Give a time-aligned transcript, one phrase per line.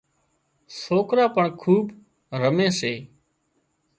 [0.81, 1.85] سوڪرا پڻ کُوٻ
[2.41, 2.93] رمي سي